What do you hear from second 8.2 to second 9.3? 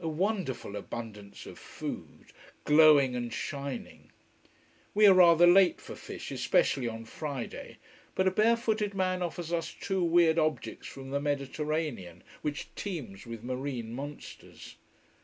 a barefooted man